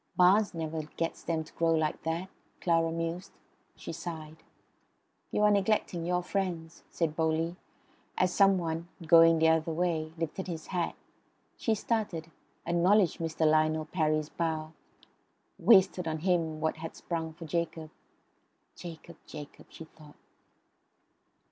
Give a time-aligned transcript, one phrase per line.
[0.17, 3.33] "Barnes never gets them to grow like that," Clara mused;
[3.75, 4.37] she sighed.
[5.29, 7.55] "You are neglecting your friends," said Bowley,
[8.17, 10.95] as some one, going the other way, lifted his hat.
[11.55, 12.31] She started;
[12.65, 13.45] acknowledged Mr.
[13.45, 14.73] Lionel Parry's bow;
[15.59, 17.91] wasted on him what had sprung for Jacob.
[18.75, 19.17] ("Jacob!
[19.27, 20.17] Jacob!" she thought.)